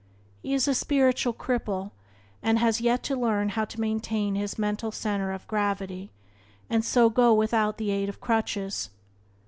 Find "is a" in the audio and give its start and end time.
0.55-0.73